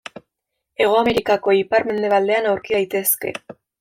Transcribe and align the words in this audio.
Hego 0.83 0.95
Amerikako 1.01 1.55
ipar-mendebaldean 1.59 2.49
aurki 2.55 2.77
daitezke. 2.79 3.35